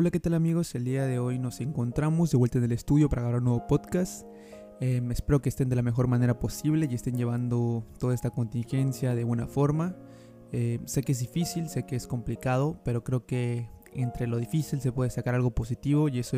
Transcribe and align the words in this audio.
Hola, 0.00 0.12
¿qué 0.12 0.20
tal 0.20 0.34
amigos? 0.34 0.76
El 0.76 0.84
día 0.84 1.06
de 1.06 1.18
hoy 1.18 1.40
nos 1.40 1.60
encontramos 1.60 2.30
de 2.30 2.36
vuelta 2.36 2.58
en 2.58 2.62
el 2.62 2.70
estudio 2.70 3.08
para 3.08 3.22
grabar 3.22 3.40
un 3.40 3.46
nuevo 3.46 3.66
podcast. 3.66 4.24
Em, 4.78 5.10
espero 5.10 5.42
que 5.42 5.48
estén 5.48 5.68
de 5.68 5.74
la 5.74 5.82
mejor 5.82 6.06
manera 6.06 6.38
posible 6.38 6.86
y 6.88 6.94
estén 6.94 7.16
llevando 7.16 7.84
toda 7.98 8.14
esta 8.14 8.30
contingencia 8.30 9.16
de 9.16 9.24
buena 9.24 9.48
forma. 9.48 9.96
Em, 10.52 10.86
sé 10.86 11.02
que 11.02 11.10
es 11.10 11.18
difícil, 11.18 11.68
sé 11.68 11.84
que 11.84 11.96
es 11.96 12.06
complicado, 12.06 12.80
pero 12.84 13.02
creo 13.02 13.26
que 13.26 13.70
entre 13.92 14.28
lo 14.28 14.38
difícil 14.38 14.80
se 14.80 14.92
puede 14.92 15.10
sacar 15.10 15.34
algo 15.34 15.50
positivo 15.50 16.08
y 16.08 16.20
eso, 16.20 16.36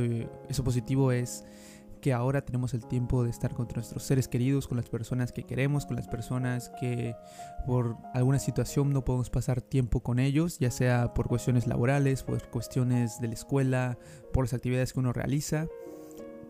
eso 0.48 0.64
positivo 0.64 1.12
es 1.12 1.44
que 2.00 2.12
ahora 2.12 2.44
tenemos 2.44 2.74
el 2.74 2.86
tiempo 2.86 3.24
de 3.24 3.30
estar 3.30 3.54
con 3.54 3.68
nuestros 3.74 4.02
seres 4.02 4.28
queridos, 4.28 4.66
con 4.66 4.76
las 4.76 4.88
personas 4.88 5.32
que 5.32 5.44
queremos, 5.44 5.86
con 5.86 5.96
las 5.96 6.08
personas 6.08 6.70
que 6.80 7.14
por 7.66 7.96
alguna 8.14 8.38
situación 8.38 8.92
no 8.92 9.04
podemos 9.04 9.30
pasar 9.30 9.60
tiempo 9.62 10.00
con 10.00 10.18
ellos, 10.18 10.58
ya 10.58 10.70
sea 10.70 11.14
por 11.14 11.28
cuestiones 11.28 11.66
laborales, 11.66 12.22
por 12.22 12.42
cuestiones 12.50 13.20
de 13.20 13.28
la 13.28 13.34
escuela, 13.34 13.98
por 14.32 14.44
las 14.44 14.54
actividades 14.54 14.92
que 14.92 15.00
uno 15.00 15.12
realiza. 15.12 15.68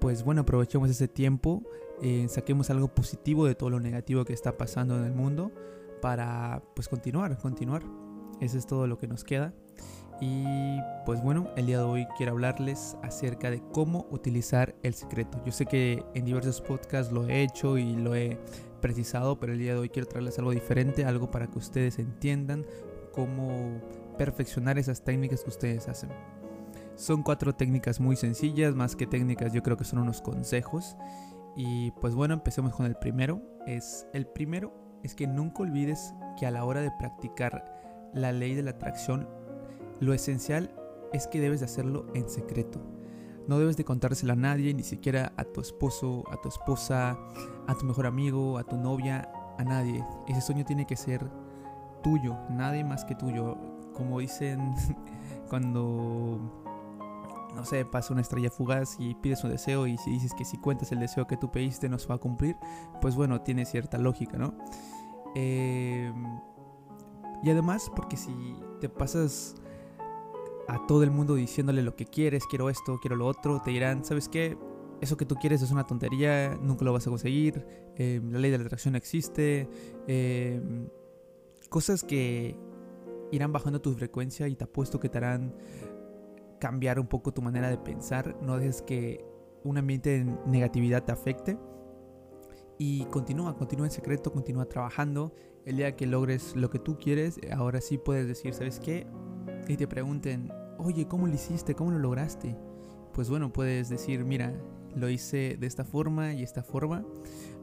Pues 0.00 0.24
bueno, 0.24 0.42
aprovechemos 0.42 0.88
ese 0.88 1.08
tiempo, 1.08 1.62
eh, 2.02 2.26
saquemos 2.28 2.70
algo 2.70 2.88
positivo 2.94 3.46
de 3.46 3.54
todo 3.54 3.70
lo 3.70 3.80
negativo 3.80 4.24
que 4.24 4.32
está 4.32 4.56
pasando 4.56 4.96
en 4.96 5.04
el 5.04 5.12
mundo 5.12 5.52
para 6.00 6.62
pues 6.74 6.88
continuar, 6.88 7.36
continuar. 7.38 7.82
Eso 8.40 8.56
es 8.56 8.66
todo 8.66 8.86
lo 8.86 8.96
que 8.98 9.06
nos 9.06 9.24
queda. 9.24 9.52
Y 10.20 10.80
pues 11.06 11.22
bueno, 11.22 11.48
el 11.56 11.66
día 11.66 11.78
de 11.78 11.84
hoy 11.84 12.06
quiero 12.16 12.32
hablarles 12.32 12.96
acerca 13.02 13.50
de 13.50 13.62
cómo 13.72 14.06
utilizar 14.10 14.74
el 14.82 14.94
secreto. 14.94 15.42
Yo 15.44 15.52
sé 15.52 15.64
que 15.64 16.04
en 16.14 16.26
diversos 16.26 16.60
podcasts 16.60 17.12
lo 17.12 17.26
he 17.26 17.42
hecho 17.42 17.78
y 17.78 17.94
lo 17.94 18.14
he 18.14 18.38
precisado, 18.82 19.40
pero 19.40 19.54
el 19.54 19.58
día 19.58 19.72
de 19.72 19.80
hoy 19.80 19.88
quiero 19.88 20.08
traerles 20.08 20.38
algo 20.38 20.50
diferente, 20.50 21.04
algo 21.04 21.30
para 21.30 21.46
que 21.46 21.58
ustedes 21.58 21.98
entiendan 21.98 22.66
cómo 23.12 23.80
perfeccionar 24.18 24.78
esas 24.78 25.02
técnicas 25.02 25.42
que 25.42 25.50
ustedes 25.50 25.88
hacen. 25.88 26.10
Son 26.96 27.22
cuatro 27.22 27.54
técnicas 27.54 27.98
muy 27.98 28.16
sencillas, 28.16 28.74
más 28.74 28.94
que 28.94 29.06
técnicas 29.06 29.54
yo 29.54 29.62
creo 29.62 29.78
que 29.78 29.84
son 29.84 30.00
unos 30.00 30.20
consejos. 30.20 30.96
Y 31.56 31.92
pues 31.92 32.14
bueno, 32.14 32.34
empecemos 32.34 32.74
con 32.74 32.84
el 32.84 32.94
primero. 32.96 33.40
Es 33.66 34.06
el 34.12 34.26
primero 34.26 34.80
es 35.02 35.14
que 35.14 35.26
nunca 35.26 35.62
olvides 35.62 36.14
que 36.38 36.46
a 36.46 36.50
la 36.50 36.64
hora 36.64 36.80
de 36.80 36.90
practicar 36.98 38.10
la 38.12 38.32
ley 38.32 38.54
de 38.54 38.62
la 38.62 38.72
atracción 38.72 39.28
lo 40.00 40.14
esencial 40.14 40.74
es 41.12 41.26
que 41.26 41.40
debes 41.40 41.60
de 41.60 41.66
hacerlo 41.66 42.06
en 42.14 42.28
secreto. 42.28 42.80
No 43.46 43.58
debes 43.58 43.76
de 43.76 43.84
contárselo 43.84 44.32
a 44.32 44.36
nadie, 44.36 44.72
ni 44.74 44.82
siquiera 44.82 45.32
a 45.36 45.44
tu 45.44 45.60
esposo, 45.60 46.24
a 46.30 46.40
tu 46.40 46.48
esposa, 46.48 47.18
a 47.66 47.74
tu 47.74 47.84
mejor 47.84 48.06
amigo, 48.06 48.58
a 48.58 48.64
tu 48.64 48.76
novia, 48.76 49.30
a 49.58 49.64
nadie. 49.64 50.04
Ese 50.28 50.40
sueño 50.40 50.64
tiene 50.64 50.86
que 50.86 50.96
ser 50.96 51.28
tuyo, 52.02 52.36
nadie 52.50 52.84
más 52.84 53.04
que 53.04 53.14
tuyo. 53.14 53.56
Como 53.94 54.20
dicen 54.20 54.72
cuando, 55.50 56.38
no 57.54 57.64
sé, 57.64 57.84
pasa 57.84 58.12
una 58.12 58.22
estrella 58.22 58.50
fugaz 58.50 58.96
y 58.98 59.14
pides 59.16 59.42
un 59.44 59.50
deseo 59.50 59.86
y 59.86 59.98
si 59.98 60.10
dices 60.10 60.32
que 60.32 60.44
si 60.44 60.56
cuentas 60.58 60.92
el 60.92 61.00
deseo 61.00 61.26
que 61.26 61.36
tú 61.36 61.50
pediste 61.50 61.88
no 61.88 61.98
se 61.98 62.06
va 62.06 62.14
a 62.14 62.18
cumplir, 62.18 62.56
pues 63.00 63.16
bueno, 63.16 63.40
tiene 63.42 63.64
cierta 63.64 63.98
lógica, 63.98 64.38
¿no? 64.38 64.54
Eh, 65.34 66.12
y 67.42 67.50
además, 67.50 67.90
porque 67.94 68.16
si 68.16 68.32
te 68.80 68.88
pasas 68.88 69.59
a 70.70 70.86
todo 70.86 71.02
el 71.02 71.10
mundo 71.10 71.34
diciéndole 71.34 71.82
lo 71.82 71.96
que 71.96 72.06
quieres, 72.06 72.44
quiero 72.46 72.70
esto, 72.70 72.98
quiero 73.00 73.16
lo 73.16 73.26
otro, 73.26 73.60
te 73.60 73.70
dirán, 73.70 74.04
¿sabes 74.04 74.28
qué? 74.28 74.56
Eso 75.00 75.16
que 75.16 75.24
tú 75.24 75.34
quieres 75.34 75.62
es 75.62 75.70
una 75.70 75.86
tontería, 75.86 76.58
nunca 76.62 76.84
lo 76.84 76.92
vas 76.92 77.06
a 77.06 77.10
conseguir, 77.10 77.66
em, 77.96 78.30
la 78.30 78.38
ley 78.38 78.50
de 78.50 78.58
la 78.58 78.64
atracción 78.64 78.94
existe, 78.94 79.68
em, 80.06 80.88
cosas 81.68 82.04
que 82.04 82.56
irán 83.32 83.52
bajando 83.52 83.80
tu 83.80 83.92
frecuencia 83.94 84.46
y 84.48 84.54
te 84.54 84.64
apuesto 84.64 85.00
que 85.00 85.08
te 85.08 85.18
harán 85.18 85.54
cambiar 86.60 87.00
un 87.00 87.06
poco 87.06 87.32
tu 87.32 87.42
manera 87.42 87.68
de 87.68 87.78
pensar, 87.78 88.36
no 88.42 88.56
dejes 88.56 88.82
que 88.82 89.24
un 89.64 89.78
ambiente 89.78 90.10
de 90.10 90.24
negatividad 90.46 91.04
te 91.04 91.12
afecte 91.12 91.58
y 92.78 93.04
continúa, 93.06 93.56
continúa 93.56 93.86
en 93.86 93.92
secreto, 93.92 94.32
continúa 94.32 94.66
trabajando. 94.66 95.34
El 95.66 95.76
día 95.76 95.96
que 95.96 96.06
logres 96.06 96.56
lo 96.56 96.70
que 96.70 96.78
tú 96.78 96.96
quieres, 96.96 97.38
ahora 97.54 97.82
sí 97.82 97.98
puedes 97.98 98.26
decir, 98.26 98.54
¿sabes 98.54 98.80
qué? 98.80 99.06
Y 99.68 99.76
te 99.76 99.86
pregunten, 99.86 100.50
oye, 100.80 101.06
¿cómo 101.06 101.26
lo 101.26 101.34
hiciste? 101.34 101.74
¿Cómo 101.74 101.90
lo 101.90 101.98
lograste? 101.98 102.56
Pues 103.12 103.28
bueno, 103.28 103.52
puedes 103.52 103.88
decir, 103.88 104.24
mira, 104.24 104.52
lo 104.94 105.08
hice 105.08 105.56
de 105.58 105.66
esta 105.66 105.84
forma 105.84 106.32
y 106.32 106.42
esta 106.42 106.62
forma. 106.62 107.04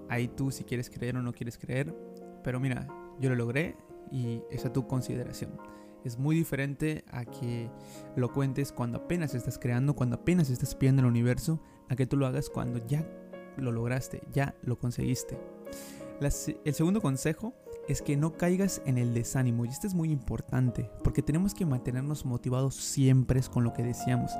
Ahí 0.09 0.27
tú 0.27 0.51
si 0.51 0.63
quieres 0.63 0.89
creer 0.89 1.17
o 1.17 1.21
no 1.21 1.33
quieres 1.33 1.57
creer. 1.57 1.95
Pero 2.43 2.59
mira, 2.59 2.87
yo 3.19 3.29
lo 3.29 3.35
logré 3.35 3.75
y 4.11 4.41
es 4.49 4.65
a 4.65 4.73
tu 4.73 4.87
consideración. 4.87 5.59
Es 6.03 6.17
muy 6.17 6.35
diferente 6.35 7.03
a 7.11 7.25
que 7.25 7.69
lo 8.15 8.31
cuentes 8.31 8.71
cuando 8.71 8.99
apenas 8.99 9.33
estás 9.33 9.57
creando, 9.57 9.95
cuando 9.95 10.17
apenas 10.17 10.49
estás 10.49 10.75
pidiendo 10.75 11.01
el 11.01 11.07
universo, 11.07 11.59
a 11.89 11.95
que 11.95 12.05
tú 12.05 12.17
lo 12.17 12.27
hagas 12.27 12.49
cuando 12.49 12.85
ya 12.85 13.05
lo 13.57 13.71
lograste, 13.71 14.21
ya 14.31 14.55
lo 14.61 14.77
conseguiste. 14.77 15.37
el 16.21 16.73
segundo 16.73 17.01
consejo 17.01 17.53
es 17.87 18.01
que 18.01 18.17
no 18.17 18.33
caigas 18.33 18.81
en 18.85 18.97
el 18.97 19.13
desánimo. 19.13 19.65
Y 19.65 19.69
esto 19.69 19.87
es 19.87 19.93
muy 19.93 20.11
importante, 20.11 20.89
porque 21.03 21.21
tenemos 21.21 21.53
que 21.53 21.65
mantenernos 21.65 22.25
motivados 22.25 22.75
siempre 22.75 23.41
con 23.51 23.63
lo 23.63 23.73
que 23.73 23.83
deseamos. 23.83 24.31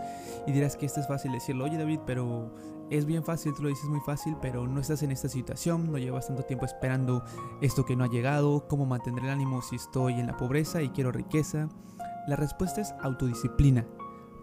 Y 0.46 0.52
dirás 0.52 0.76
que 0.76 0.86
esto 0.86 1.00
es 1.00 1.08
fácil 1.08 1.32
decirlo, 1.32 1.66
oye 1.66 1.78
David, 1.78 2.00
pero 2.06 2.54
es 2.90 3.06
bien 3.06 3.24
fácil, 3.24 3.54
tú 3.54 3.64
lo 3.64 3.70
dices 3.70 3.90
muy 3.90 4.00
fácil, 4.06 4.36
pero 4.42 4.68
no 4.68 4.80
estás 4.80 5.04
en 5.04 5.12
esta 5.12 5.30
situación, 5.30 5.92
no 5.92 5.98
llevas 5.98 6.28
tanto 6.28 6.44
tiempo 6.44 6.66
esperando 6.66 7.24
esto 7.62 7.86
que 7.86 7.96
no 7.96 8.04
ha 8.04 8.10
llegado, 8.10 8.68
cómo 8.68 8.86
mantener 8.86 9.26
el 9.26 9.30
ánimo 9.30 9.62
si 9.62 9.76
estoy 9.76 10.14
en 10.14 10.28
la 10.28 10.38
pobreza 10.38 10.82
y 10.82 10.90
quiero 10.90 11.12
riqueza. 11.12 11.70
La 12.28 12.36
respuesta 12.36 12.82
es 12.82 12.94
autodisciplina 13.02 13.86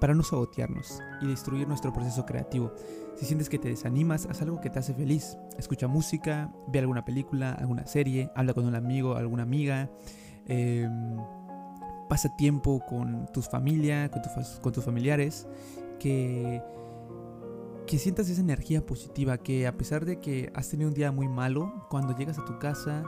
para 0.01 0.15
no 0.15 0.23
sabotearnos 0.23 1.01
y 1.21 1.27
destruir 1.27 1.69
nuestro 1.69 1.93
proceso 1.93 2.25
creativo. 2.27 2.73
Si 3.17 3.27
sientes 3.27 3.49
que 3.49 3.59
te 3.59 3.69
desanimas, 3.69 4.27
haz 4.27 4.43
algo 4.43 4.61
que 4.61 4.71
te 4.71 4.79
hace 4.79 4.95
feliz. 4.95 5.39
Escucha 5.59 5.87
música, 5.87 6.53
ve 6.67 6.81
alguna 6.81 7.05
película, 7.05 7.53
alguna 7.53 7.87
serie, 7.87 8.31
habla 8.35 8.55
con 8.55 8.67
un 8.67 8.75
amigo, 8.75 9.17
alguna 9.17 9.45
amiga. 9.45 9.91
Em, 10.47 11.17
pasa 12.09 12.35
tiempo 12.37 12.81
con 12.87 13.27
tus 13.33 13.49
familia, 13.49 14.11
con, 14.11 14.23
con 14.61 14.73
tus 14.73 14.85
familiares. 14.85 15.47
Que, 16.01 16.61
que 17.87 17.99
sientas 17.99 18.29
esa 18.29 18.41
energía 18.41 18.85
positiva. 18.85 19.39
Que 19.39 19.67
a 19.67 19.77
pesar 19.77 20.05
de 20.05 20.19
que 20.19 20.51
has 20.55 20.69
tenido 20.69 20.89
un 20.89 20.95
día 20.95 21.13
muy 21.13 21.29
malo, 21.29 21.87
cuando 21.89 22.17
llegas 22.17 22.39
a 22.39 22.45
tu 22.45 22.59
casa, 22.59 23.05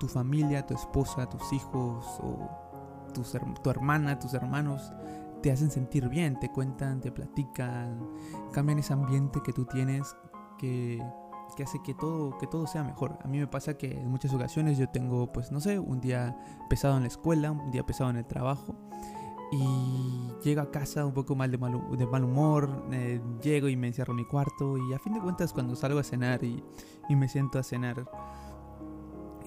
tu 0.00 0.08
familia, 0.08 0.66
tu 0.66 0.74
esposa, 0.74 1.28
tus 1.28 1.52
hijos 1.52 2.06
o 2.20 2.48
tu 3.12 3.70
hermana, 3.70 4.18
tus 4.18 4.32
hermanos 4.32 4.90
te 5.42 5.50
hacen 5.50 5.70
sentir 5.70 6.08
bien, 6.08 6.38
te 6.38 6.50
cuentan, 6.50 7.00
te 7.00 7.10
platican, 7.10 8.08
cambian 8.52 8.78
ese 8.78 8.92
ambiente 8.92 9.40
que 9.44 9.52
tú 9.52 9.66
tienes 9.66 10.16
que, 10.58 11.02
que, 11.56 11.62
hace 11.64 11.82
que 11.82 11.94
todo, 11.94 12.38
que 12.38 12.46
todo 12.46 12.66
sea 12.66 12.84
mejor. 12.84 13.18
A 13.22 13.28
mí 13.28 13.38
me 13.38 13.46
pasa 13.46 13.76
que 13.76 13.92
en 14.00 14.08
muchas 14.08 14.32
ocasiones 14.32 14.78
yo 14.78 14.88
tengo, 14.88 15.32
pues 15.32 15.50
no 15.52 15.60
sé, 15.60 15.78
un 15.78 16.00
día 16.00 16.36
pesado 16.70 16.96
en 16.96 17.02
la 17.02 17.08
escuela, 17.08 17.50
un 17.50 17.70
día 17.70 17.84
pesado 17.84 18.10
en 18.10 18.16
el 18.16 18.26
trabajo 18.26 18.76
y 19.52 20.32
llego 20.42 20.62
a 20.62 20.70
casa 20.70 21.04
un 21.04 21.12
poco 21.12 21.34
mal 21.36 21.50
de 21.50 21.58
mal, 21.58 21.78
de 21.98 22.06
mal 22.06 22.24
humor, 22.24 22.86
eh, 22.90 23.20
llego 23.42 23.68
y 23.68 23.76
me 23.76 23.88
encierro 23.88 24.12
en 24.12 24.16
mi 24.16 24.24
cuarto 24.24 24.78
y 24.78 24.94
a 24.94 24.98
fin 24.98 25.12
de 25.12 25.20
cuentas 25.20 25.52
cuando 25.52 25.76
salgo 25.76 25.98
a 25.98 26.04
cenar 26.04 26.42
y, 26.42 26.64
y 27.08 27.16
me 27.16 27.28
siento 27.28 27.58
a 27.58 27.62
cenar, 27.62 28.08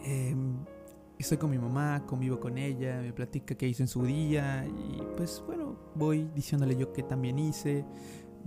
eh, 0.04 0.36
estoy 1.18 1.38
con 1.38 1.50
mi 1.50 1.58
mamá, 1.58 2.04
convivo 2.06 2.40
con 2.40 2.58
ella, 2.58 3.00
me 3.02 3.14
platica 3.14 3.56
qué 3.56 3.68
hizo 3.68 3.84
en 3.84 3.88
su 3.88 4.04
día 4.04 4.66
y 4.68 5.02
pues 5.16 5.44
bueno, 5.46 5.76
voy 5.96 6.30
diciéndole 6.36 6.76
yo 6.76 6.92
qué 6.94 7.04
también 7.04 7.40
hice. 7.40 7.86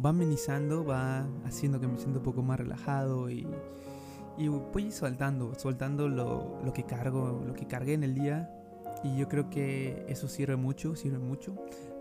Va 0.04 0.10
amenizando, 0.10 0.84
va 0.84 1.26
haciendo 1.44 1.80
que 1.80 1.88
me 1.88 1.98
sienta 1.98 2.18
un 2.18 2.24
poco 2.24 2.42
más 2.42 2.60
relajado 2.60 3.30
y, 3.30 3.48
y 4.36 4.46
voy 4.48 4.92
soltando, 4.92 5.54
soltando 5.56 6.08
lo, 6.08 6.60
lo 6.64 6.72
que 6.72 6.84
cargo, 6.84 7.42
lo 7.44 7.52
que 7.54 7.66
cargué 7.66 7.94
en 7.94 8.04
el 8.04 8.14
día. 8.14 8.54
Y 9.02 9.16
yo 9.16 9.28
creo 9.28 9.50
que 9.50 10.04
eso 10.08 10.28
sirve 10.28 10.56
mucho, 10.56 10.94
sirve 10.94 11.18
mucho 11.18 11.56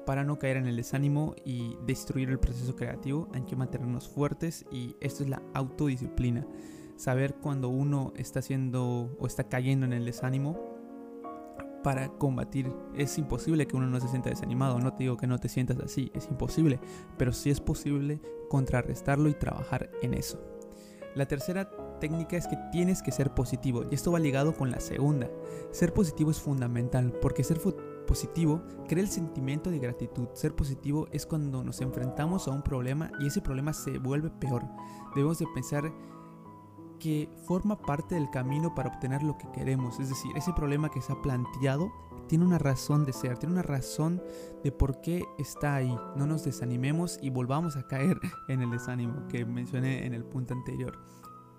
para 0.05 0.23
no 0.23 0.37
caer 0.37 0.57
en 0.57 0.67
el 0.67 0.75
desánimo 0.75 1.35
y 1.43 1.75
destruir 1.85 2.29
el 2.29 2.39
proceso 2.39 2.75
creativo. 2.75 3.29
Hay 3.33 3.41
que 3.41 3.55
mantenernos 3.55 4.07
fuertes 4.07 4.65
y 4.71 4.95
esto 5.01 5.23
es 5.23 5.29
la 5.29 5.41
autodisciplina 5.53 6.45
saber 6.97 7.35
cuando 7.35 7.69
uno 7.69 8.11
está 8.17 8.39
haciendo 8.39 9.15
o 9.19 9.27
está 9.27 9.45
cayendo 9.45 9.85
en 9.85 9.93
el 9.93 10.05
desánimo 10.05 10.59
para 11.83 12.09
combatir. 12.09 12.73
Es 12.95 13.17
imposible 13.17 13.67
que 13.67 13.77
uno 13.77 13.87
no 13.87 13.99
se 14.01 14.09
sienta 14.09 14.29
desanimado, 14.29 14.79
no 14.79 14.93
te 14.93 15.03
digo 15.03 15.15
que 15.15 15.27
no 15.27 15.39
te 15.39 15.47
sientas 15.47 15.79
así, 15.79 16.11
es 16.13 16.27
imposible, 16.27 16.79
pero 17.17 17.31
sí 17.31 17.49
es 17.49 17.61
posible 17.61 18.19
contrarrestarlo 18.49 19.29
y 19.29 19.33
trabajar 19.33 19.89
en 20.01 20.13
eso. 20.13 20.37
La 21.15 21.27
tercera 21.27 21.69
técnica 21.99 22.37
es 22.37 22.47
que 22.47 22.57
tienes 22.71 23.01
que 23.01 23.11
ser 23.11 23.33
positivo 23.33 23.85
y 23.89 23.95
esto 23.95 24.11
va 24.11 24.19
ligado 24.19 24.53
con 24.53 24.69
la 24.69 24.79
segunda. 24.79 25.29
Ser 25.71 25.93
positivo 25.93 26.29
es 26.29 26.39
fundamental 26.39 27.11
porque 27.21 27.43
ser 27.43 27.59
positivo 28.05 28.61
crea 28.87 29.03
el 29.03 29.09
sentimiento 29.09 29.71
de 29.71 29.79
gratitud. 29.79 30.27
Ser 30.33 30.55
positivo 30.55 31.07
es 31.11 31.25
cuando 31.25 31.63
nos 31.63 31.81
enfrentamos 31.81 32.47
a 32.47 32.51
un 32.51 32.61
problema 32.61 33.11
y 33.19 33.27
ese 33.27 33.41
problema 33.41 33.73
se 33.73 33.97
vuelve 33.97 34.29
peor. 34.29 34.63
Debemos 35.15 35.39
de 35.39 35.47
pensar 35.55 35.91
que 36.99 37.29
forma 37.45 37.77
parte 37.77 38.15
del 38.15 38.29
camino 38.29 38.73
para 38.75 38.89
obtener 38.89 39.23
lo 39.23 39.37
que 39.37 39.49
queremos. 39.51 39.99
Es 39.99 40.09
decir, 40.09 40.35
ese 40.35 40.53
problema 40.53 40.89
que 40.89 41.01
se 41.01 41.13
ha 41.13 41.21
planteado 41.21 41.91
tiene 42.27 42.45
una 42.45 42.57
razón 42.57 43.05
de 43.05 43.13
ser, 43.13 43.37
tiene 43.37 43.53
una 43.53 43.63
razón 43.63 44.21
de 44.63 44.71
por 44.71 45.01
qué 45.01 45.23
está 45.37 45.75
ahí. 45.75 45.95
No 46.15 46.25
nos 46.27 46.43
desanimemos 46.43 47.19
y 47.21 47.29
volvamos 47.29 47.77
a 47.77 47.87
caer 47.87 48.19
en 48.47 48.61
el 48.61 48.71
desánimo 48.71 49.27
que 49.27 49.45
mencioné 49.45 50.05
en 50.05 50.13
el 50.13 50.25
punto 50.25 50.53
anterior. 50.53 50.99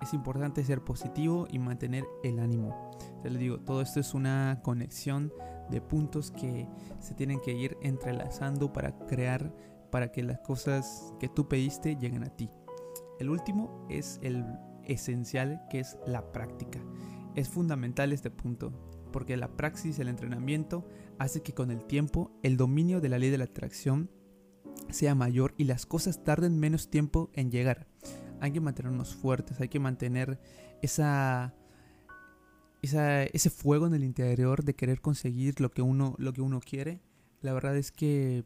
Es 0.00 0.14
importante 0.14 0.64
ser 0.64 0.82
positivo 0.84 1.46
y 1.50 1.58
mantener 1.58 2.04
el 2.22 2.38
ánimo. 2.38 2.90
Te 3.22 3.30
les 3.30 3.40
digo, 3.40 3.58
todo 3.58 3.82
esto 3.82 3.98
es 3.98 4.14
una 4.14 4.60
conexión 4.62 5.32
de 5.70 5.80
puntos 5.80 6.30
que 6.30 6.68
se 7.00 7.14
tienen 7.14 7.40
que 7.40 7.52
ir 7.52 7.76
entrelazando 7.82 8.72
para 8.72 8.96
crear, 9.06 9.52
para 9.90 10.12
que 10.12 10.22
las 10.22 10.38
cosas 10.40 11.12
que 11.18 11.28
tú 11.28 11.48
pediste 11.48 11.96
lleguen 11.96 12.22
a 12.22 12.30
ti. 12.30 12.48
El 13.18 13.30
último 13.30 13.84
es 13.88 14.20
el 14.22 14.44
esencial, 14.88 15.62
que 15.70 15.80
es 15.80 15.96
la 16.06 16.32
práctica. 16.32 16.80
Es 17.34 17.48
fundamental 17.48 18.12
este 18.12 18.30
punto, 18.30 18.72
porque 19.12 19.36
la 19.36 19.56
praxis, 19.56 19.98
el 19.98 20.08
entrenamiento, 20.08 20.88
hace 21.18 21.42
que 21.42 21.54
con 21.54 21.70
el 21.70 21.84
tiempo 21.84 22.32
el 22.42 22.56
dominio 22.56 23.00
de 23.00 23.08
la 23.08 23.18
ley 23.18 23.30
de 23.30 23.38
la 23.38 23.44
atracción 23.44 24.10
sea 24.90 25.14
mayor 25.14 25.54
y 25.56 25.64
las 25.64 25.86
cosas 25.86 26.24
tarden 26.24 26.58
menos 26.58 26.90
tiempo 26.90 27.30
en 27.34 27.50
llegar. 27.50 27.86
Hay 28.40 28.52
que 28.52 28.60
mantenernos 28.60 29.14
fuertes, 29.14 29.60
hay 29.60 29.68
que 29.68 29.80
mantener 29.80 30.40
esa, 30.82 31.54
ese 32.82 33.50
fuego 33.50 33.86
en 33.86 33.94
el 33.94 34.04
interior 34.04 34.64
de 34.64 34.74
querer 34.74 35.00
conseguir 35.00 35.60
lo 35.60 35.70
que 35.70 35.82
uno, 35.82 36.14
lo 36.18 36.32
que 36.32 36.40
uno 36.40 36.60
quiere. 36.60 37.00
La 37.40 37.52
verdad 37.52 37.76
es 37.76 37.92
que 37.92 38.44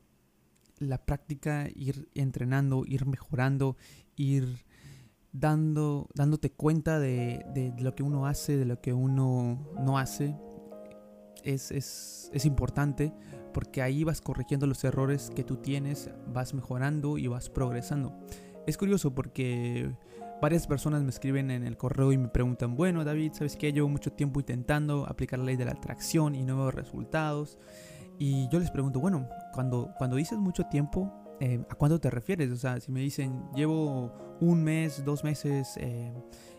la 0.78 1.04
práctica, 1.04 1.68
ir 1.74 2.08
entrenando, 2.14 2.84
ir 2.86 3.06
mejorando, 3.06 3.76
ir 4.16 4.64
dando, 5.32 6.08
dándote 6.14 6.52
cuenta 6.52 6.98
de, 6.98 7.44
de, 7.54 7.72
lo 7.78 7.94
que 7.94 8.02
uno 8.02 8.26
hace, 8.26 8.56
de 8.56 8.66
lo 8.66 8.80
que 8.80 8.92
uno 8.92 9.70
no 9.80 9.98
hace, 9.98 10.36
es, 11.42 11.70
es, 11.70 12.30
es, 12.32 12.44
importante 12.44 13.12
porque 13.52 13.82
ahí 13.82 14.04
vas 14.04 14.20
corrigiendo 14.20 14.66
los 14.66 14.84
errores 14.84 15.30
que 15.34 15.42
tú 15.42 15.56
tienes, 15.56 16.10
vas 16.32 16.54
mejorando 16.54 17.18
y 17.18 17.26
vas 17.26 17.50
progresando. 17.50 18.12
Es 18.66 18.76
curioso 18.78 19.14
porque 19.14 19.90
varias 20.40 20.66
personas 20.66 21.02
me 21.02 21.10
escriben 21.10 21.50
en 21.50 21.64
el 21.64 21.76
correo 21.76 22.12
y 22.12 22.18
me 22.18 22.28
preguntan, 22.28 22.76
bueno 22.76 23.04
David, 23.04 23.32
¿sabes 23.34 23.56
qué? 23.56 23.72
Llevo 23.72 23.88
mucho 23.88 24.12
tiempo 24.12 24.40
intentando 24.40 25.06
aplicar 25.08 25.38
la 25.38 25.46
ley 25.46 25.56
de 25.56 25.64
la 25.64 25.72
atracción 25.72 26.34
y 26.34 26.44
no 26.44 26.56
veo 26.56 26.70
resultados. 26.70 27.58
Y 28.18 28.48
yo 28.50 28.60
les 28.60 28.70
pregunto, 28.70 29.00
bueno, 29.00 29.28
cuando, 29.52 29.94
cuando 29.98 30.16
dices 30.16 30.38
mucho 30.38 30.64
tiempo, 30.64 31.21
eh, 31.42 31.60
¿a 31.68 31.74
cuánto 31.74 31.98
te 31.98 32.08
refieres? 32.08 32.52
O 32.52 32.56
sea, 32.56 32.78
si 32.78 32.92
me 32.92 33.00
dicen, 33.00 33.42
llevo 33.52 34.12
un 34.40 34.62
mes, 34.62 35.04
dos 35.04 35.24
meses 35.24 35.76
eh, 35.76 36.14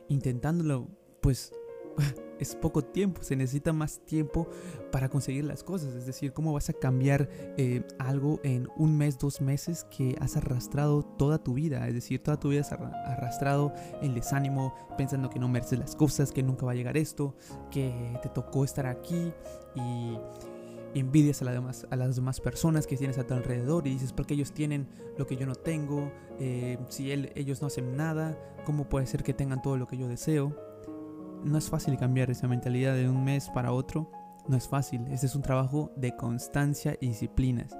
intentándolo, 0.09 0.89
pues 1.21 1.53
es 2.39 2.53
poco 2.57 2.81
tiempo, 2.81 3.23
se 3.23 3.37
necesita 3.37 3.71
más 3.71 4.03
tiempo 4.03 4.45
para 4.91 5.07
conseguir 5.07 5.45
las 5.45 5.63
cosas. 5.63 5.95
Es 5.95 6.05
decir, 6.05 6.33
¿cómo 6.33 6.51
vas 6.51 6.67
a 6.67 6.73
cambiar 6.73 7.29
eh, 7.55 7.87
algo 7.97 8.41
en 8.43 8.67
un 8.75 8.97
mes, 8.97 9.17
dos 9.17 9.39
meses 9.39 9.85
que 9.85 10.17
has 10.19 10.35
arrastrado 10.35 11.01
toda 11.01 11.41
tu 11.41 11.53
vida? 11.53 11.87
Es 11.87 11.93
decir, 11.93 12.21
toda 12.21 12.37
tu 12.37 12.49
vida 12.49 12.59
has 12.59 12.73
arrastrado 12.73 13.73
el 14.01 14.13
desánimo, 14.13 14.75
pensando 14.97 15.29
que 15.29 15.39
no 15.39 15.47
mereces 15.47 15.79
las 15.79 15.95
cosas, 15.95 16.33
que 16.33 16.43
nunca 16.43 16.65
va 16.65 16.73
a 16.73 16.75
llegar 16.75 16.97
esto, 16.97 17.37
que 17.71 18.19
te 18.21 18.27
tocó 18.27 18.65
estar 18.65 18.85
aquí 18.85 19.31
y 19.75 20.17
envidias 20.95 21.41
a, 21.41 21.51
demás, 21.51 21.87
a 21.89 21.95
las 21.95 22.15
demás 22.15 22.39
personas 22.39 22.87
que 22.87 22.97
tienes 22.97 23.17
a 23.17 23.25
tu 23.25 23.33
alrededor 23.33 23.87
y 23.87 23.91
dices, 23.91 24.13
porque 24.13 24.33
ellos 24.33 24.51
tienen 24.51 24.87
lo 25.17 25.27
que 25.27 25.35
yo 25.35 25.45
no 25.45 25.55
tengo? 25.55 26.11
Eh, 26.39 26.77
si 26.89 27.11
él, 27.11 27.31
ellos 27.35 27.61
no 27.61 27.67
hacen 27.67 27.95
nada, 27.95 28.37
¿cómo 28.65 28.89
puede 28.89 29.05
ser 29.07 29.23
que 29.23 29.33
tengan 29.33 29.61
todo 29.61 29.77
lo 29.77 29.87
que 29.87 29.97
yo 29.97 30.07
deseo? 30.07 30.55
No 31.43 31.57
es 31.57 31.69
fácil 31.69 31.97
cambiar 31.97 32.31
esa 32.31 32.47
mentalidad 32.47 32.95
de 32.95 33.09
un 33.09 33.23
mes 33.23 33.49
para 33.49 33.71
otro. 33.71 34.09
No 34.47 34.57
es 34.57 34.67
fácil. 34.67 35.05
Este 35.07 35.25
es 35.25 35.35
un 35.35 35.41
trabajo 35.41 35.91
de 35.95 36.15
constancia 36.15 36.97
y 36.99 37.07
disciplinas. 37.07 37.77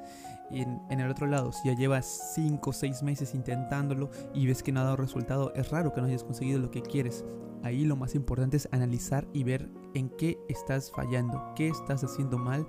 Y 0.51 0.62
en, 0.62 0.81
en, 0.89 1.00
el 1.00 1.10
otro 1.10 1.27
lado, 1.27 1.51
si 1.51 1.69
ya 1.69 1.75
llevas 1.75 2.33
5 2.36 2.69
o 2.69 2.74
6 2.74 3.04
meses 3.04 3.33
intentándolo 3.33 4.10
y 4.33 4.45
ves 4.45 4.62
que 4.62 4.71
no 4.71 4.81
ha 4.81 4.83
dado 4.83 4.98
resultado, 4.98 5.54
es 5.56 5.69
raro 5.71 5.94
que 5.94 6.01
no 6.01 6.07
hayas 6.07 6.24
conseguido 6.24 6.60
lo 6.60 6.71
que 6.71 6.81
quieres. 6.81 7.25
Ahí 7.63 7.86
lo 7.86 7.95
más 7.95 8.13
importante 8.13 8.57
es 8.57 8.68
analizar 8.71 9.25
y 9.33 9.44
ver 9.45 9.69
en 9.94 10.10
qué 10.10 10.38
estás 10.50 10.92
fallando, 10.92 11.54
qué 11.56 11.69
estás 11.69 12.04
haciendo 12.04 12.38
mal 12.38 12.68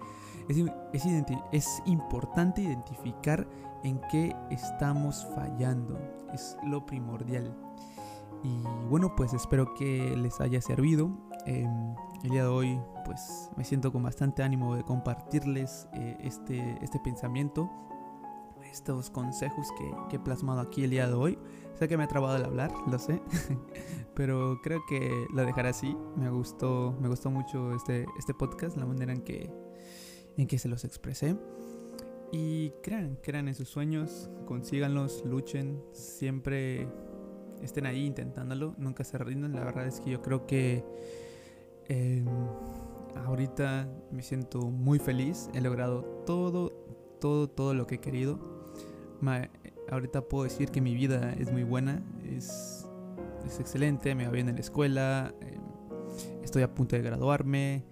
es, 0.48 1.06
es, 1.52 1.82
importante 1.86 2.62
identificar 2.62 3.46
en 3.82 4.00
qué 4.10 4.34
estamos 4.50 5.26
fallando. 5.34 5.98
Es 6.32 6.56
lo 6.66 6.84
primordial. 6.84 7.56
Y 8.42 8.62
bueno, 8.88 9.14
pues 9.16 9.32
espero 9.32 9.74
que 9.74 10.14
les 10.16 10.40
haya 10.40 10.60
servido. 10.60 11.10
Em, 11.46 11.94
el 12.22 12.30
día 12.30 12.42
de 12.42 12.48
hoy, 12.48 12.80
pues 13.04 13.50
me 13.56 13.64
siento 13.64 13.92
con 13.92 14.02
bastante 14.02 14.42
ánimo 14.42 14.74
de 14.76 14.82
compartirles 14.82 15.88
eh, 15.92 16.16
este, 16.20 16.78
este 16.82 16.98
pensamiento, 16.98 17.70
estos 18.70 19.10
consejos 19.10 19.68
que, 19.78 20.16
he 20.16 20.18
plasmado 20.18 20.60
aquí 20.60 20.84
el 20.84 20.90
día 20.90 21.06
de 21.06 21.14
hoy. 21.14 21.38
Sé 21.74 21.88
que 21.88 21.96
me 21.96 22.04
ha 22.04 22.08
trabado 22.08 22.36
el 22.36 22.44
hablar, 22.44 22.72
lo 22.86 22.98
sé, 22.98 23.20
pero 24.14 24.60
creo 24.62 24.80
que 24.88 25.26
lo 25.32 25.44
dejaré 25.44 25.70
así. 25.70 25.96
Me 26.16 26.30
gustó, 26.30 26.94
me 27.00 27.08
gustó 27.08 27.30
mucho 27.30 27.74
este, 27.74 28.06
este 28.18 28.32
podcast, 28.32 28.76
la 28.76 28.86
manera 28.86 29.12
en 29.12 29.22
que 29.22 29.50
en 30.36 30.46
que 30.46 30.58
se 30.58 30.68
los 30.68 30.84
expresé. 30.84 31.36
Y 32.32 32.70
crean, 32.82 33.16
crean 33.22 33.48
en 33.48 33.54
sus 33.54 33.68
sueños, 33.68 34.30
consíganlos, 34.46 35.24
luchen, 35.24 35.80
siempre 35.92 36.88
estén 37.62 37.86
ahí 37.86 38.04
intentándolo, 38.04 38.74
nunca 38.78 39.04
se 39.04 39.18
rindan. 39.18 39.52
La 39.52 39.64
verdad 39.64 39.86
es 39.86 40.00
que 40.00 40.10
yo 40.10 40.20
creo 40.20 40.46
que 40.46 40.84
em, 41.88 42.26
ahorita 43.24 43.88
me 44.10 44.22
siento 44.22 44.62
muy 44.70 44.98
feliz, 44.98 45.48
he 45.54 45.60
logrado 45.60 46.02
todo, 46.26 46.70
todo, 47.20 47.48
todo 47.48 47.74
lo 47.74 47.86
que 47.86 47.96
he 47.96 48.00
querido. 48.00 48.38
ahorita 49.90 50.22
puedo 50.22 50.44
decir 50.44 50.70
que 50.70 50.80
mi 50.80 50.94
vida 50.94 51.34
es 51.34 51.52
muy 51.52 51.62
buena, 51.62 52.02
es, 52.24 52.86
es 53.46 53.60
excelente, 53.60 54.14
me 54.14 54.26
va 54.26 54.32
bien 54.32 54.48
en 54.48 54.56
la 54.56 54.60
escuela, 54.60 55.34
em, 55.40 55.60
estoy 56.42 56.62
a 56.62 56.74
punto 56.74 56.96
de 56.96 57.02
graduarme 57.02 57.84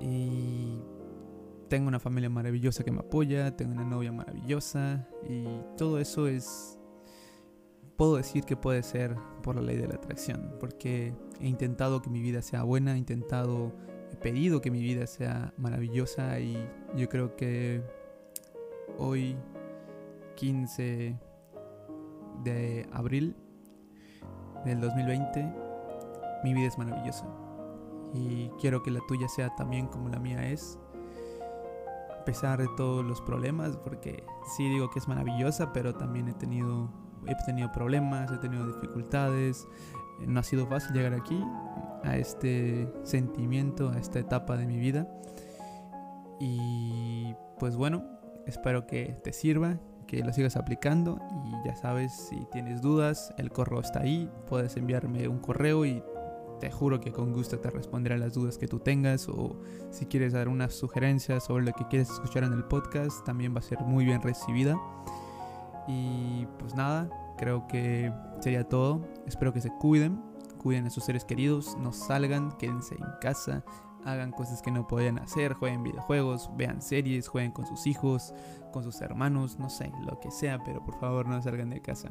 y 0.00 0.78
tengo 1.70 1.86
una 1.86 2.00
familia 2.00 2.28
maravillosa 2.28 2.82
que 2.82 2.90
me 2.90 2.98
apoya, 2.98 3.56
tengo 3.56 3.72
una 3.72 3.84
novia 3.84 4.10
maravillosa 4.10 5.06
y 5.26 5.44
todo 5.78 6.00
eso 6.00 6.26
es, 6.26 6.76
puedo 7.96 8.16
decir 8.16 8.44
que 8.44 8.56
puede 8.56 8.82
ser 8.82 9.16
por 9.44 9.54
la 9.54 9.62
ley 9.62 9.76
de 9.76 9.86
la 9.86 9.94
atracción, 9.94 10.56
porque 10.58 11.14
he 11.40 11.46
intentado 11.46 12.02
que 12.02 12.10
mi 12.10 12.20
vida 12.20 12.42
sea 12.42 12.64
buena, 12.64 12.96
he 12.96 12.98
intentado, 12.98 13.72
he 14.12 14.16
pedido 14.16 14.60
que 14.60 14.72
mi 14.72 14.82
vida 14.82 15.06
sea 15.06 15.54
maravillosa 15.58 16.40
y 16.40 16.58
yo 16.96 17.08
creo 17.08 17.36
que 17.36 17.82
hoy, 18.98 19.36
15 20.34 21.16
de 22.42 22.88
abril 22.92 23.36
del 24.64 24.80
2020, 24.80 25.54
mi 26.42 26.52
vida 26.52 26.66
es 26.66 26.76
maravillosa. 26.76 27.26
Y 28.12 28.48
quiero 28.60 28.82
que 28.82 28.90
la 28.90 28.98
tuya 29.06 29.28
sea 29.28 29.54
también 29.54 29.86
como 29.86 30.08
la 30.08 30.18
mía 30.18 30.50
es 30.50 30.80
a 32.20 32.24
pesar 32.24 32.60
de 32.60 32.68
todos 32.76 33.04
los 33.04 33.20
problemas, 33.22 33.76
porque 33.78 34.24
sí 34.56 34.68
digo 34.68 34.90
que 34.90 34.98
es 34.98 35.08
maravillosa, 35.08 35.72
pero 35.72 35.94
también 35.94 36.28
he 36.28 36.34
tenido, 36.34 36.90
he 37.26 37.34
tenido 37.46 37.72
problemas, 37.72 38.30
he 38.30 38.36
tenido 38.38 38.66
dificultades, 38.66 39.66
eh, 40.20 40.26
no 40.26 40.40
ha 40.40 40.42
sido 40.42 40.66
fácil 40.66 40.92
llegar 40.92 41.14
aquí, 41.14 41.42
a 42.04 42.16
este 42.16 42.92
sentimiento, 43.04 43.90
a 43.90 43.98
esta 43.98 44.18
etapa 44.18 44.56
de 44.56 44.66
mi 44.66 44.76
vida. 44.76 45.08
Y 46.38 47.34
pues 47.58 47.76
bueno, 47.76 48.04
espero 48.46 48.86
que 48.86 49.18
te 49.24 49.32
sirva, 49.32 49.78
que 50.06 50.22
lo 50.22 50.32
sigas 50.32 50.56
aplicando 50.56 51.18
y 51.46 51.68
ya 51.68 51.76
sabes, 51.76 52.12
si 52.12 52.46
tienes 52.52 52.82
dudas, 52.82 53.32
el 53.38 53.50
correo 53.50 53.80
está 53.80 54.00
ahí, 54.00 54.30
puedes 54.46 54.76
enviarme 54.76 55.28
un 55.28 55.38
correo 55.38 55.86
y 55.86 56.02
te 56.60 56.70
juro 56.70 57.00
que 57.00 57.10
con 57.10 57.32
gusto 57.32 57.58
te 57.58 57.70
responderé 57.70 58.14
a 58.14 58.18
las 58.18 58.34
dudas 58.34 58.58
que 58.58 58.68
tú 58.68 58.78
tengas 58.78 59.28
o 59.28 59.56
si 59.90 60.06
quieres 60.06 60.34
dar 60.34 60.48
una 60.48 60.68
sugerencia 60.70 61.40
sobre 61.40 61.64
lo 61.64 61.72
que 61.72 61.86
quieres 61.88 62.10
escuchar 62.10 62.44
en 62.44 62.52
el 62.52 62.64
podcast, 62.64 63.24
también 63.24 63.54
va 63.54 63.58
a 63.58 63.62
ser 63.62 63.80
muy 63.80 64.04
bien 64.04 64.20
recibida. 64.22 64.78
Y 65.88 66.46
pues 66.58 66.74
nada, 66.74 67.08
creo 67.38 67.66
que 67.66 68.12
sería 68.40 68.68
todo. 68.68 69.00
Espero 69.26 69.52
que 69.52 69.60
se 69.60 69.70
cuiden, 69.80 70.20
cuiden 70.58 70.86
a 70.86 70.90
sus 70.90 71.04
seres 71.04 71.24
queridos, 71.24 71.76
no 71.80 71.92
salgan, 71.92 72.52
quédense 72.58 72.94
en 72.94 73.06
casa, 73.20 73.64
hagan 74.04 74.30
cosas 74.30 74.60
que 74.60 74.70
no 74.70 74.86
podían 74.86 75.18
hacer, 75.18 75.54
jueguen 75.54 75.82
videojuegos, 75.82 76.50
vean 76.56 76.82
series, 76.82 77.26
jueguen 77.26 77.52
con 77.52 77.66
sus 77.66 77.86
hijos, 77.86 78.34
con 78.72 78.84
sus 78.84 79.00
hermanos, 79.00 79.58
no 79.58 79.70
sé, 79.70 79.90
lo 80.04 80.20
que 80.20 80.30
sea, 80.30 80.62
pero 80.62 80.84
por 80.84 81.00
favor 81.00 81.26
no 81.26 81.40
salgan 81.42 81.70
de 81.70 81.80
casa 81.80 82.10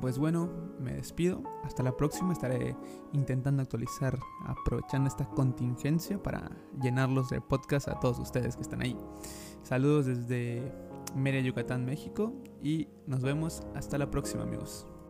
pues 0.00 0.18
bueno, 0.18 0.48
me 0.78 0.94
despido. 0.94 1.42
Hasta 1.64 1.82
la 1.82 1.96
próxima. 1.96 2.32
Estaré 2.32 2.76
intentando 3.12 3.62
actualizar, 3.62 4.18
aprovechando 4.46 5.08
esta 5.08 5.26
contingencia 5.26 6.22
para 6.22 6.50
llenarlos 6.80 7.28
de 7.30 7.40
podcast 7.40 7.88
a 7.88 7.98
todos 8.00 8.18
ustedes 8.18 8.56
que 8.56 8.62
están 8.62 8.82
ahí. 8.82 8.96
Saludos 9.62 10.06
desde 10.06 10.72
Mérida, 11.14 11.42
Yucatán, 11.42 11.84
México. 11.84 12.32
Y 12.62 12.88
nos 13.06 13.22
vemos 13.22 13.62
hasta 13.74 13.98
la 13.98 14.10
próxima, 14.10 14.42
amigos. 14.42 14.86